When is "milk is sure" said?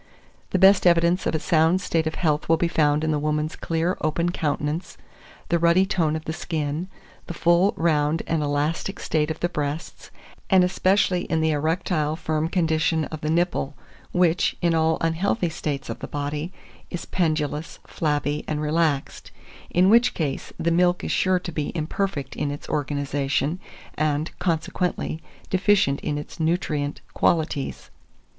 20.71-21.37